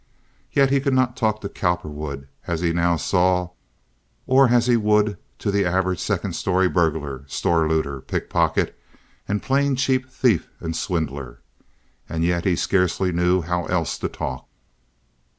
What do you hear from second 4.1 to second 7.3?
or as he would to the average second story burglar,